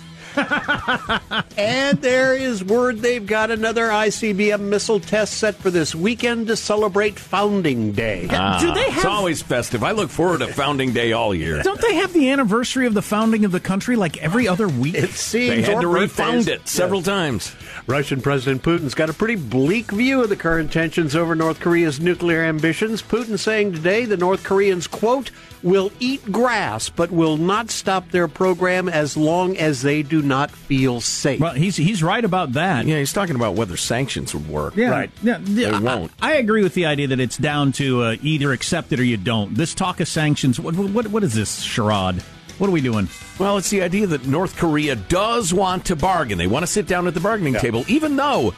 [1.56, 6.56] And there is word they've got another ICBM missile test set for this weekend to
[6.56, 8.26] celebrate Founding Day.
[8.30, 9.82] Ah, Do they It's always festive.
[9.82, 11.62] I look forward to Founding Day all year.
[11.62, 14.94] Don't they have the anniversary of the founding of the country like every other week?
[14.94, 17.06] It seems They had to refound it several Yes.
[17.06, 17.52] times.
[17.86, 22.00] Russian President Putin's got a pretty bleak view of the current tensions over North Korea's
[22.00, 23.02] nuclear ambitions.
[23.02, 25.30] Putin saying today the North Koreans, quote,
[25.62, 30.50] will eat grass but will not stop their program as long as they do not
[30.50, 31.40] feel safe.
[31.40, 32.86] well, he's he's right about that.
[32.86, 34.76] Yeah, he's talking about whether sanctions would work.
[34.76, 35.10] Yeah, Right.
[35.22, 36.12] Yeah, yeah, They I- won't.
[36.20, 39.16] I, agree with the idea that it's down to uh, either accept it or you
[39.16, 39.54] don't.
[39.54, 42.22] This talk of sanctions, what what, what is this charade?
[42.58, 43.08] What are we doing?
[43.38, 46.38] Well, it's the idea that North Korea does want to bargain.
[46.38, 48.54] They want to sit down at the bargaining table, even though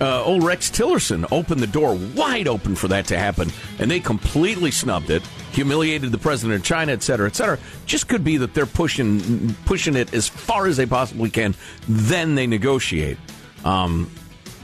[0.00, 4.00] uh, old Rex Tillerson opened the door wide open for that to happen, and they
[4.00, 7.58] completely snubbed it, humiliated the president of China, et cetera, et cetera.
[7.86, 11.54] Just could be that they're pushing pushing it as far as they possibly can.
[11.88, 13.18] Then they negotiate.
[13.64, 14.10] Um,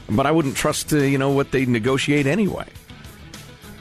[0.09, 2.67] but I wouldn't trust uh, you know what they negotiate anyway.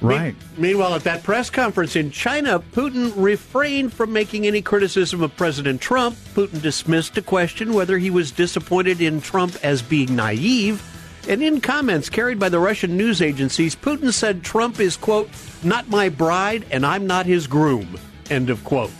[0.01, 0.35] Right.
[0.57, 5.81] Meanwhile, at that press conference in China, Putin refrained from making any criticism of President
[5.81, 6.17] Trump.
[6.35, 10.83] Putin dismissed a question whether he was disappointed in Trump as being naive.
[11.29, 15.31] And in comments carried by the Russian news agencies, Putin said Trump is, quote,
[15.63, 17.97] not my bride and I'm not his groom,
[18.29, 18.91] end of quote.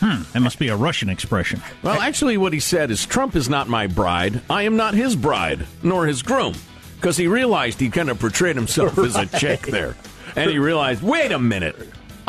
[0.00, 1.60] Hmm, that must be a Russian expression.
[1.82, 4.40] Well, actually, what he said is Trump is not my bride.
[4.48, 6.54] I am not his bride, nor his groom.
[6.96, 9.96] Because he realized he kind of portrayed himself as a chick there.
[10.36, 11.76] And he realized, wait a minute.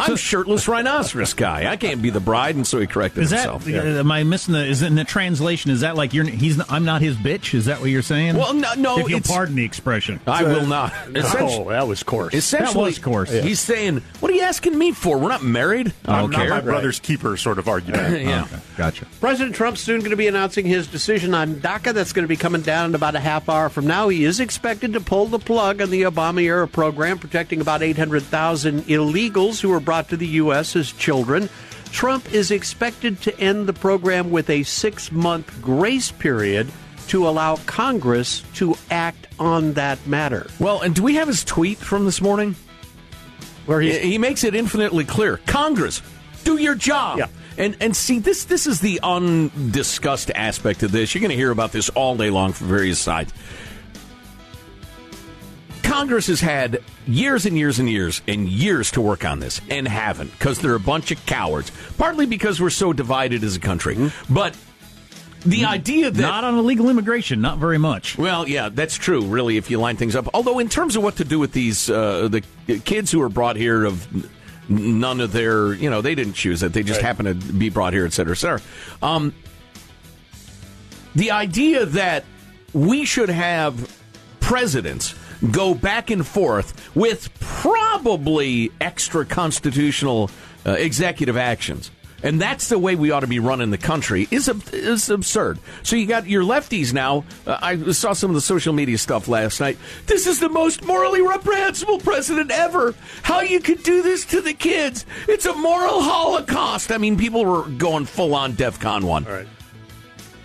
[0.09, 1.71] I'm shirtless rhinoceros guy.
[1.71, 3.49] I can't be the bride, and so he corrected Is that?
[3.49, 3.67] himself.
[3.67, 4.65] uh, Am I missing the?
[4.65, 5.71] Is in the translation?
[5.71, 6.25] Is that like you're?
[6.25, 6.59] He's.
[6.69, 7.53] I'm not his bitch.
[7.53, 8.35] Is that what you're saying?
[8.37, 10.19] Well, no, no, If you'll pardon the expression.
[10.27, 10.93] I will not.
[11.15, 12.33] Oh, that was coarse.
[12.33, 13.31] Essentially, That was coarse.
[13.31, 15.17] He's saying, "What are you asking me for?
[15.17, 16.49] We're not married." I I'm don't not care.
[16.49, 18.21] my brother's keeper sort of argument.
[18.25, 18.43] yeah.
[18.43, 19.05] Okay, gotcha.
[19.19, 21.93] President Trump's soon going to be announcing his decision on DACA.
[21.93, 24.09] That's going to be coming down in about a half hour from now.
[24.09, 28.81] He is expected to pull the plug on the Obama era program protecting about 800,000
[28.83, 30.77] illegals who were brought to the U.S.
[30.77, 31.49] as children.
[31.91, 36.71] Trump is expected to end the program with a six month grace period
[37.09, 40.47] to allow Congress to act on that matter.
[40.61, 42.55] Well, and do we have his tweet from this morning?
[43.65, 45.41] Where He, he makes it infinitely clear.
[45.45, 46.01] Congress,
[46.45, 47.17] do your job.
[47.17, 47.27] Yeah.
[47.57, 51.13] And and see this this is the undiscussed aspect of this.
[51.13, 53.33] You're going to hear about this all day long from various sides.
[55.91, 59.85] Congress has had years and years and years and years to work on this and
[59.87, 61.69] haven't because they're a bunch of cowards.
[61.97, 64.33] Partly because we're so divided as a country, Mm-hmm.
[64.33, 64.55] but
[65.45, 68.17] the idea that Not on illegal immigration, not very much.
[68.17, 69.21] well, yeah, that's true.
[69.25, 70.29] Really, if you line things up.
[70.33, 72.41] Although, in terms of what to do with these uh, the
[72.85, 74.07] kids who are brought here of
[74.69, 77.91] none of their, you know, they didn't choose it; they just happen to be brought
[77.91, 78.61] here, et cetera, et cetera.
[79.01, 79.33] Um,
[81.15, 82.23] the idea that
[82.73, 83.97] we should have
[84.39, 85.15] presidents
[85.49, 90.29] go back and forth with probably extra constitutional
[90.65, 91.91] uh, executive actions.
[92.23, 95.59] And that's the way we ought to be running the country is is absurd.
[95.83, 97.25] So you got your lefties now.
[97.47, 99.77] Uh, I saw some of the social media stuff last night.
[100.05, 102.93] This is the most morally reprehensible president ever.
[103.23, 105.05] How you could do this to the kids?
[105.27, 106.91] It's a moral holocaust.
[106.91, 109.25] I mean, people were going full on DEFCON one.
[109.25, 109.47] All right.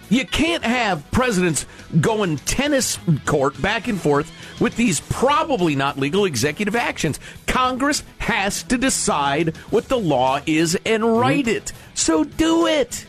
[0.09, 1.67] You can't have presidents
[2.01, 7.21] going tennis court back and forth with these probably not legal executive actions.
[7.47, 11.73] Congress has to decide what the law is and write it.
[11.95, 13.07] So do it.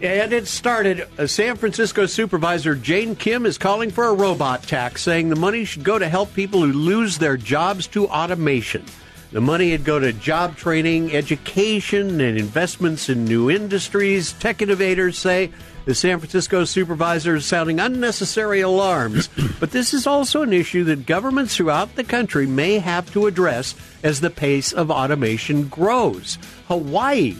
[0.00, 1.08] And it started.
[1.18, 5.64] Uh, San Francisco supervisor Jane Kim is calling for a robot tax, saying the money
[5.64, 8.84] should go to help people who lose their jobs to automation.
[9.32, 14.32] The money would go to job training, education, and investments in new industries.
[14.34, 15.50] Tech innovators say
[15.88, 19.30] the San Francisco supervisor is sounding unnecessary alarms.
[19.58, 23.74] but this is also an issue that governments throughout the country may have to address
[24.02, 26.36] as the pace of automation grows.
[26.66, 27.36] Hawaii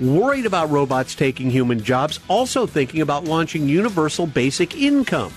[0.00, 5.32] worried about robots taking human jobs, also thinking about launching universal basic income.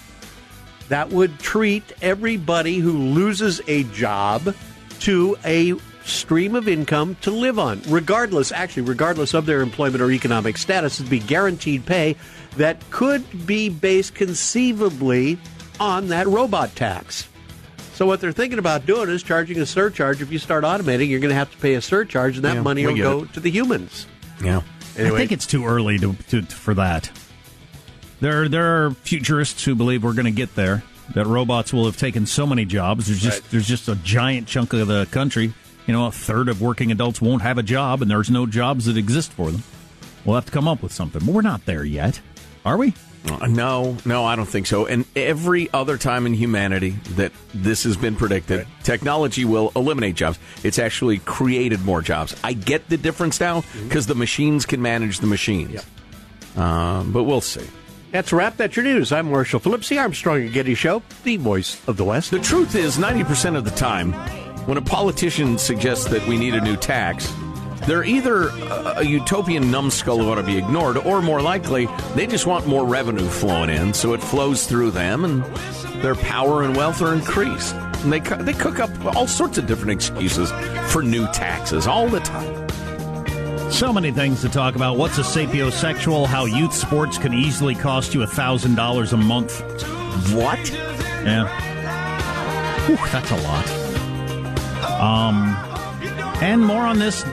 [0.90, 4.56] That would treat everybody who loses a job
[5.02, 5.76] to a
[6.06, 11.00] stream of income to live on, regardless, actually, regardless of their employment or economic status,
[11.00, 12.16] it'd be guaranteed pay
[12.58, 15.38] that could be based conceivably
[15.80, 17.28] on that robot tax.
[17.94, 20.22] So what they're thinking about doing is charging a surcharge.
[20.22, 22.62] If you start automating, you're going to have to pay a surcharge, and that Yeah,
[22.62, 23.34] money will go it.
[23.34, 24.06] to the humans.
[24.44, 24.62] Yeah.
[24.98, 25.16] Anyway.
[25.16, 27.10] I think it's too early to, to for that.
[28.22, 30.84] There, there are futurists who believe we're going to get there.
[31.14, 33.08] That robots will have taken so many jobs.
[33.08, 35.54] There's just there's just a giant chunk of the country.
[35.88, 38.86] You know, a third of working adults won't have a job, and there's no jobs
[38.86, 39.64] that exist for them.
[40.24, 41.22] We'll have to come up with something.
[41.24, 42.20] But we're not there yet,
[42.66, 42.94] are we?
[43.30, 44.88] Uh, No, no, I don't think so.
[44.88, 50.40] And every other time in humanity that this has been predicted, technology will eliminate jobs.
[50.64, 52.36] It's actually created more jobs.
[52.44, 55.86] I get the difference now because the machines can manage the machines.
[56.56, 57.66] Um, but we'll see.
[58.12, 58.58] That's a wrap.
[58.58, 59.12] That's your news.
[59.12, 62.32] I'm Marshall Phillips, the Armstrong and Getty Show, the voice of the West.
[62.32, 64.14] The truth is, 90% of the time,
[64.66, 67.32] when a politician suggests that we need a new tax,
[67.88, 72.26] they're either a, a utopian numbskull who ought to be ignored, or more likely, they
[72.26, 75.44] just want more revenue flowing in, so it flows through them, and
[76.02, 77.76] their power and wealth are increased.
[77.76, 80.52] And they, they cook up all sorts of different excuses
[80.92, 82.66] for new taxes all the time.
[83.72, 84.98] So many things to talk about.
[84.98, 86.28] What's a sapiosexual?
[86.28, 89.60] How youth sports can easily cost you thousand dollars a month.
[90.34, 90.72] What?
[91.24, 91.48] Yeah.
[92.86, 93.65] Whew, that's a lot.
[95.06, 95.56] Um,
[96.42, 97.24] and more on this.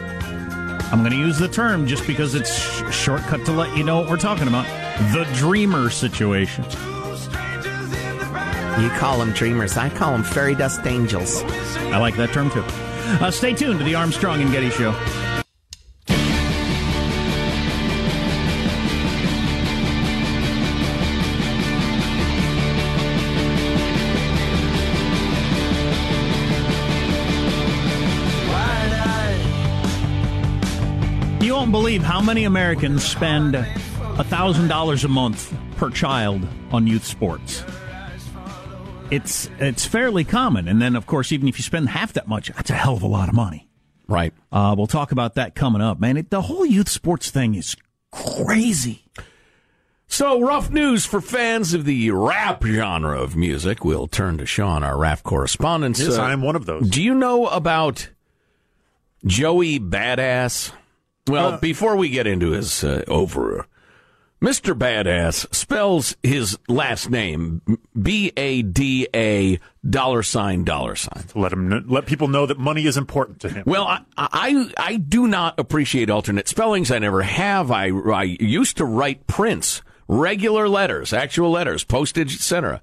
[0.92, 3.98] I'm going to use the term just because it's sh- shortcut to let you know
[3.98, 4.66] what we're talking about.
[5.14, 6.64] The dreamer situation.
[8.78, 9.78] You call them dreamers.
[9.78, 11.42] I call them fairy dust angels.
[11.44, 12.62] I like that term too.
[13.24, 14.92] Uh, stay tuned to the Armstrong and Getty Show.
[31.72, 37.64] Believe how many Americans spend $1,000 a month per child on youth sports.
[39.10, 42.48] It's it's fairly common, and then of course, even if you spend half that much,
[42.54, 43.68] that's a hell of a lot of money.
[44.08, 44.32] Right.
[44.50, 46.16] Uh, we'll talk about that coming up, man.
[46.16, 47.76] It, the whole youth sports thing is
[48.10, 49.04] crazy.
[50.06, 53.84] So, rough news for fans of the rap genre of music.
[53.84, 55.98] We'll turn to Sean, our rap correspondent.
[55.98, 56.88] Yes, Uh, I am one of those.
[56.88, 58.08] Do you know about
[59.26, 60.72] Joey Badass?
[61.28, 63.66] Well, Uh, before we get into his uh, over,
[64.40, 64.76] Mr.
[64.76, 67.62] Badass spells his last name
[68.00, 71.24] B A D A dollar sign dollar sign.
[71.36, 73.62] Let him let people know that money is important to him.
[73.66, 76.90] Well, I, I I do not appreciate alternate spellings.
[76.90, 77.70] I never have.
[77.70, 82.82] I I used to write Prince regular letters, actual letters, postage, etc.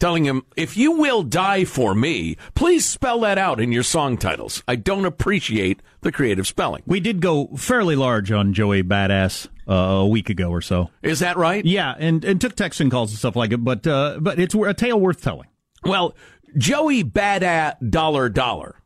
[0.00, 4.16] telling him, if you will die for me, please spell that out in your song
[4.16, 4.62] titles.
[4.66, 6.82] I don't appreciate the creative spelling.
[6.86, 10.90] We did go fairly large on Joey Badass uh, a week ago or so.
[11.02, 11.64] Is that right?
[11.64, 14.74] Yeah, and, and took texting calls and stuff like it, but uh, but it's a
[14.74, 15.48] tale worth telling.
[15.84, 16.14] Well,
[16.56, 18.76] Joey Badass Dollar Dollar.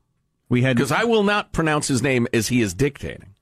[0.48, 3.34] We had because I will not pronounce his name as he is dictating.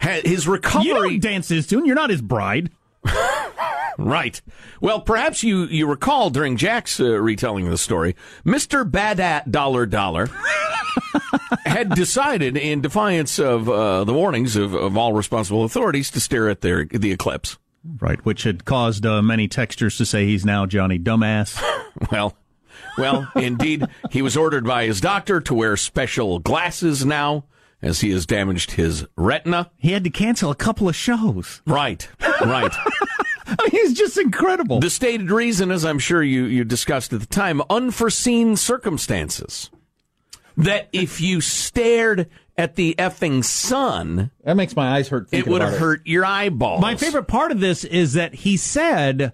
[0.00, 0.86] His recovery.
[0.86, 1.84] You don't dance his tune.
[1.84, 2.70] You're not his bride.
[3.98, 4.40] Right.
[4.80, 8.14] Well, perhaps you, you recall during Jack's uh, retelling of the story,
[8.46, 8.88] Mr.
[8.88, 10.28] Badat Dollar Dollar
[11.66, 16.48] had decided, in defiance of uh, the warnings of, of all responsible authorities, to stare
[16.48, 17.58] at their the eclipse.
[18.00, 21.60] Right, which had caused uh, many textures to say he's now Johnny Dumbass.
[22.12, 22.36] Well,
[22.96, 27.44] well, indeed, he was ordered by his doctor to wear special glasses now,
[27.82, 29.72] as he has damaged his retina.
[29.78, 31.60] He had to cancel a couple of shows.
[31.66, 32.08] Right,
[32.40, 32.72] right.
[33.46, 34.80] I mean, he's just incredible.
[34.80, 39.70] The stated reason, as I'm sure you, you discussed at the time, unforeseen circumstances.
[40.56, 45.28] That if you stared at the effing sun, that makes my eyes hurt.
[45.30, 46.82] it would have hurt your eyeballs.
[46.82, 49.32] My favorite part of this is that he said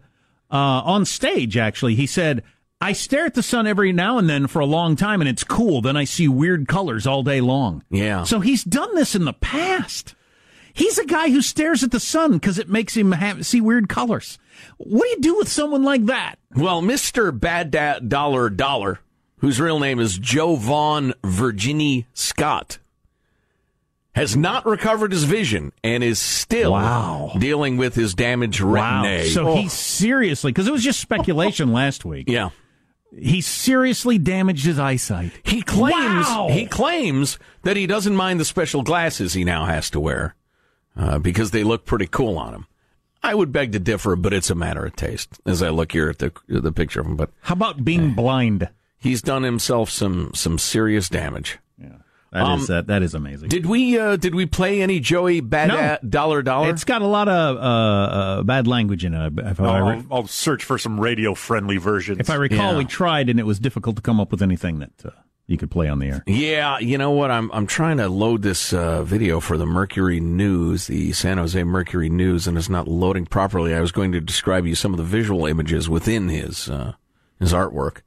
[0.51, 2.45] uh, on stage, actually, he said,
[2.81, 5.43] I stare at the sun every now and then for a long time and it's
[5.43, 5.81] cool.
[5.81, 7.83] Then I see weird colors all day long.
[7.91, 8.25] Yeah.
[8.25, 10.15] So he's done this in the past.
[10.75, 13.89] He's a guy who stares at the sun because it makes him have, see weird
[13.89, 14.39] colors.
[14.77, 16.37] What do you do with someone like that?
[16.55, 17.39] Well, Mr.
[17.39, 18.99] Bad da- Dollar Dollar,
[19.39, 22.79] whose real name is Jo-Vaughn Virginie Scott,
[24.15, 27.33] has not recovered his vision and is still Wow.
[27.39, 29.25] dealing with his damaged retina.
[29.27, 29.57] So Oh.
[29.57, 32.29] he seriously, because it was just speculation last week.
[32.29, 32.51] yeah.
[33.17, 35.31] He seriously damaged his eyesight.
[35.45, 36.49] He claims Wow.
[36.51, 40.35] he claims that he doesn't mind the special glasses he now has to wear
[40.97, 42.67] uh, because they look pretty cool on him.
[43.23, 45.41] I would beg to differ, but it's a matter of taste.
[45.47, 48.69] As I look here at the the picture of him, but How about being blind?
[48.99, 51.59] he's done himself some some serious damage.
[51.81, 51.89] Yeah.
[52.33, 53.49] That is Um, uh, that is amazing.
[53.49, 55.99] Did we uh, did we play any Joey Bad No.
[56.07, 56.69] Dollar Dollar?
[56.71, 59.33] It's got a lot of uh, uh, bad language in it.
[59.39, 62.19] If I, I'll, re- I'll search for some radio friendly versions.
[62.21, 62.79] if I recall, Yeah.
[62.79, 65.11] we tried and it was difficult to come up with anything that uh,
[65.47, 66.23] you could play on the air.
[66.27, 67.31] Yeah, you know what?
[67.31, 71.63] I'm I'm trying to load this uh, video for the Mercury News, the San Jose
[71.65, 73.75] Mercury News, and it's not loading properly.
[73.75, 76.95] I was going to describe you some of the visual images within his uh,
[77.39, 77.99] his artwork.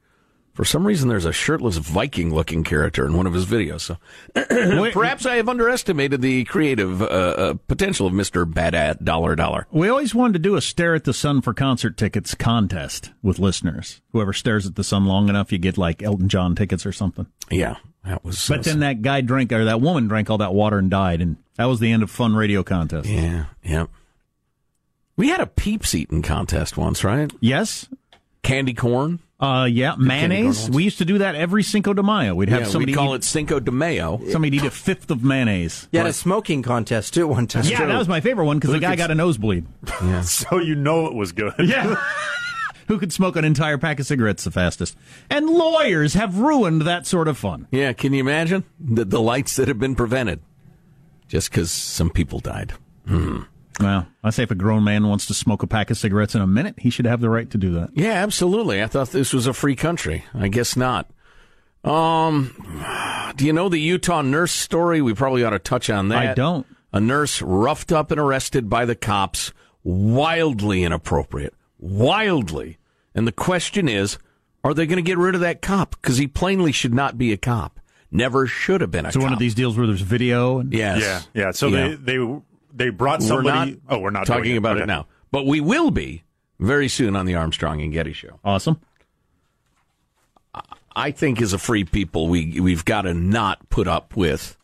[0.58, 3.82] For some reason, there's a shirtless Viking-looking character in one of his videos.
[3.82, 3.96] So
[4.90, 9.68] perhaps I have underestimated the creative uh, uh, potential of Mister Bad Dollar Dollar.
[9.70, 13.38] We always wanted to do a stare at the sun for concert tickets contest with
[13.38, 14.00] listeners.
[14.10, 17.28] Whoever stares at the sun long enough, you get like Elton John tickets or something.
[17.52, 18.48] Yeah, that was.
[18.48, 21.36] But then that guy drank or that woman drank all that water and died, and
[21.54, 23.08] that was the end of fun radio contest.
[23.08, 23.86] yeah, yeah.
[25.16, 27.32] We had a peeps eating contest once, right?
[27.38, 27.86] Yes.
[28.42, 29.20] Candy corn.
[29.40, 30.68] Uh, yeah, mayonnaise.
[30.68, 32.34] We used to do that every Cinco de Mayo.
[32.34, 34.20] We'd have yeah, somebody we call eat, it Cinco de Mayo.
[34.30, 35.86] somebody eat a fifth of mayonnaise.
[35.92, 37.64] Yeah, had a smoking contest too one time.
[37.64, 39.64] Yeah, that was my favorite one because the guy got a nosebleed.
[40.02, 40.20] Yeah.
[40.22, 41.54] so you know it was good.
[41.60, 41.94] Yeah.
[42.88, 44.96] Who could smoke an entire pack of cigarettes the fastest?
[45.30, 47.68] And lawyers have ruined that sort of fun.
[47.70, 50.40] Yeah, can you imagine the delights that have been prevented
[51.28, 52.72] just because some people died?
[53.80, 56.40] Well, I say if a grown man wants to smoke a pack of cigarettes in
[56.40, 57.90] a minute, he should have the right to do that.
[57.94, 58.82] Yeah, absolutely.
[58.82, 60.24] I thought this was a free country.
[60.34, 61.08] I guess not.
[61.84, 65.00] Um, do you know the Utah nurse story?
[65.00, 66.18] We probably ought to touch on that.
[66.30, 66.66] I don't.
[66.92, 69.52] A nurse roughed up and arrested by the cops,
[69.84, 72.78] wildly inappropriate, wildly.
[73.14, 74.18] And the question is,
[74.64, 75.96] are they going to get rid of that cop?
[76.00, 77.78] Because he plainly should not be a cop.
[78.10, 79.12] Never should have been a cop.
[79.14, 79.24] So cop.
[79.26, 80.58] one of these deals where there's video.
[80.58, 81.28] And, Yes.
[81.34, 81.50] Yeah, yeah.
[81.52, 81.94] So Yeah.
[81.96, 82.40] they they
[82.78, 83.72] they brought We're somebody.
[83.72, 84.84] not oh, we're not talking doing about Okay.
[84.84, 86.24] it now, but we will be
[86.58, 88.40] very soon on the Armstrong and Getty show.
[88.44, 88.80] Awesome.
[90.96, 94.56] I think as a free people, we we've got to not put up with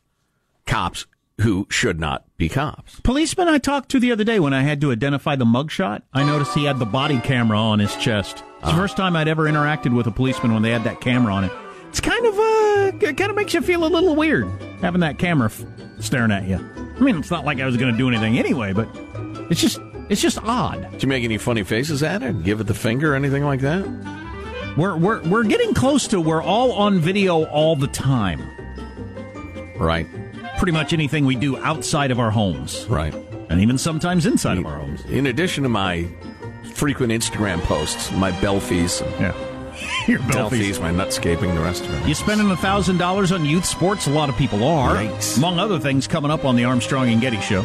[0.66, 1.06] cops
[1.40, 3.00] who should not be cops.
[3.00, 6.24] Policeman I talked to the other day when I had to identify the mugshot, I
[6.24, 8.42] noticed he had the body camera on his chest.
[8.60, 11.32] It's the first time I'd ever interacted with a policeman when they had that camera
[11.34, 11.52] on it.
[11.88, 14.48] It's kind of uh, it kind of makes you feel a little weird
[14.80, 15.64] having that camera f-
[16.00, 16.58] staring at you.
[16.96, 18.88] I mean, it's not like I was going to do anything anyway, but
[19.50, 20.90] it's just it's just odd.
[20.92, 22.42] Did you make any funny faces at it?
[22.44, 23.84] Give it the finger or anything like that?
[24.76, 28.42] We're we're we're getting close to we're all on video all the time.
[29.76, 30.06] Right,
[30.58, 33.12] Pretty much anything we do outside of our homes, right.
[33.50, 35.04] and even sometimes inside of our homes.
[35.06, 36.08] In addition to my
[36.74, 39.34] frequent Instagram posts, my belfies, Yeah.
[40.08, 42.08] Your belfies, my nutscaping, the rest of it.
[42.08, 44.06] You spending a thousand dollars on youth sports?
[44.06, 44.96] A lot of people are.
[44.96, 45.38] Yikes.
[45.38, 47.64] Among other things, coming up on the Armstrong and Getty show.